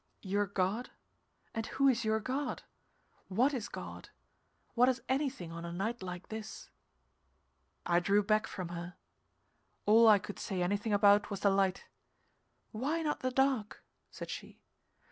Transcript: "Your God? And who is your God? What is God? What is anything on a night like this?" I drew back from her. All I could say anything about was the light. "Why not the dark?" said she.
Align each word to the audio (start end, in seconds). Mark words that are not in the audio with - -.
"Your 0.23 0.47
God? 0.47 0.89
And 1.53 1.67
who 1.67 1.87
is 1.87 2.03
your 2.03 2.19
God? 2.19 2.63
What 3.27 3.53
is 3.53 3.69
God? 3.69 4.09
What 4.73 4.89
is 4.89 5.03
anything 5.07 5.51
on 5.51 5.63
a 5.63 5.71
night 5.71 6.01
like 6.01 6.29
this?" 6.29 6.71
I 7.85 7.99
drew 7.99 8.23
back 8.23 8.47
from 8.47 8.69
her. 8.69 8.95
All 9.85 10.07
I 10.07 10.17
could 10.17 10.39
say 10.39 10.63
anything 10.63 10.91
about 10.91 11.29
was 11.29 11.41
the 11.41 11.51
light. 11.51 11.85
"Why 12.71 13.03
not 13.03 13.19
the 13.19 13.29
dark?" 13.29 13.83
said 14.09 14.31
she. 14.31 14.59